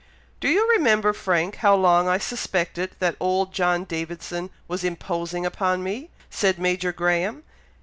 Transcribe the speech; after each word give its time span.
"Do 0.39 0.47
you 0.49 0.67
remember, 0.71 1.13
Frank, 1.13 1.57
how 1.57 1.75
long 1.75 2.07
I 2.07 2.17
suspected 2.17 2.95
that 2.97 3.15
old 3.19 3.53
John 3.53 3.83
Davidson 3.83 4.49
was 4.67 4.83
imposing 4.83 5.45
upon 5.45 5.83
me?" 5.83 6.09
said 6.31 6.57
Major 6.57 6.91
Graham. 6.91 7.43